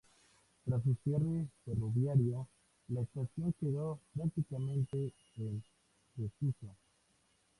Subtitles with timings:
[0.65, 2.47] Tras su cierre ferroviario,
[2.87, 5.63] la estación quedó prácticamente en
[6.15, 6.75] desuso.